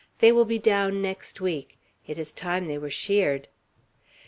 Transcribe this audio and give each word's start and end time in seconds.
They 0.17 0.31
will 0.31 0.45
be 0.45 0.57
down 0.57 0.99
next 0.99 1.41
week. 1.41 1.77
It 2.07 2.17
is 2.17 2.31
time 2.33 2.65
they 2.67 2.79
were 2.79 2.89
sheared." 2.89 3.47